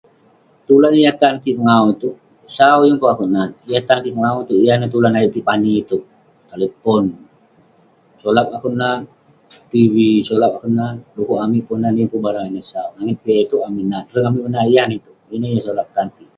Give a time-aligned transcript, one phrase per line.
[0.67, 2.15] Tulan yah tan kik pengawu itouk,
[2.55, 5.71] sau yeng pun akouk nat..yah tan kik pengawu itouk yah neh tulan ayuk kik pani
[5.81, 6.03] itouk.
[8.21, 8.99] solap akouk nat
[9.71, 12.89] tv,solap akouk nat..de'kuk amik ponan yeng pun barang konak itouk sau.
[12.97, 16.29] Langit piak itouk amik nat..Reng amik menart yan neh itouk..Ineh yah solap tan kik.